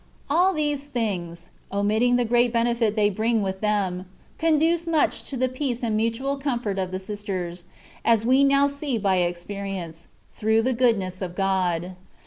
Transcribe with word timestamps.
All 0.31 0.51
these 0.51 0.87
things 0.87 1.51
(omitting 1.71 2.15
the 2.15 2.25
great 2.25 2.51
benefit 2.51 2.95
they 2.95 3.07
bring 3.11 3.43
with 3.43 3.59
them) 3.61 4.07
conduce 4.39 4.87
much 4.87 5.25
to 5.29 5.37
the 5.37 5.47
peace 5.47 5.83
and 5.83 5.95
mutual 5.95 6.37
comfort 6.37 6.79
of 6.79 6.89
the 6.89 6.97
sisters, 6.97 7.65
as 8.03 8.25
we 8.25 8.43
now 8.43 8.65
see 8.65 8.97
by 8.97 9.17
experience, 9.17 10.07
through 10.33 10.63
the 10.63 10.73
goodness 10.73 11.21
of 11.21 11.35
God. 11.35 11.95